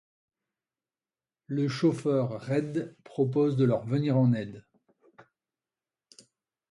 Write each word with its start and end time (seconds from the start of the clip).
Le 1.45 1.67
chauffeur 1.67 2.41
Red 2.47 2.95
propose 3.03 3.55
de 3.55 3.65
leur 3.65 3.85
venir 3.85 4.17
en 4.17 4.33
aide. 4.33 4.65